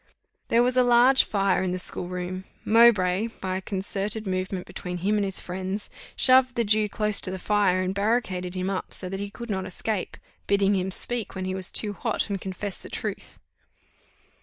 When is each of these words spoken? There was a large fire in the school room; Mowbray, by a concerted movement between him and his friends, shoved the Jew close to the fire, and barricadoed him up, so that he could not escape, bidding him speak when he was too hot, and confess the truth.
There 0.47 0.63
was 0.63 0.75
a 0.77 0.83
large 0.83 1.25
fire 1.25 1.61
in 1.61 1.73
the 1.73 1.77
school 1.77 2.07
room; 2.07 2.45
Mowbray, 2.65 3.27
by 3.39 3.57
a 3.57 3.61
concerted 3.61 4.25
movement 4.25 4.65
between 4.65 4.97
him 4.97 5.15
and 5.17 5.23
his 5.23 5.39
friends, 5.39 5.91
shoved 6.15 6.55
the 6.55 6.63
Jew 6.63 6.89
close 6.89 7.21
to 7.21 7.29
the 7.29 7.37
fire, 7.37 7.83
and 7.83 7.93
barricadoed 7.93 8.55
him 8.55 8.67
up, 8.71 8.93
so 8.95 9.09
that 9.09 9.19
he 9.19 9.29
could 9.29 9.51
not 9.51 9.67
escape, 9.67 10.17
bidding 10.47 10.73
him 10.75 10.89
speak 10.89 11.35
when 11.35 11.45
he 11.45 11.53
was 11.53 11.71
too 11.71 11.93
hot, 11.93 12.31
and 12.31 12.41
confess 12.41 12.79
the 12.79 12.89
truth. 12.89 13.39